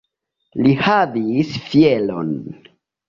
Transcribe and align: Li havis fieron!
Li 0.61 0.71
havis 0.87 1.53
fieron! 1.67 2.33